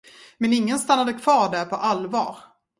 Men 0.37 0.53
ingen 0.53 0.79
stannade 0.79 1.11
där 1.11 1.65
på 1.65 1.75
allvar. 1.75 2.37